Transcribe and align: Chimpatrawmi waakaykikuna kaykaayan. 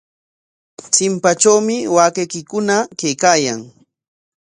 Chimpatrawmi 0.93 1.77
waakaykikuna 1.95 2.75
kaykaayan. 2.99 3.59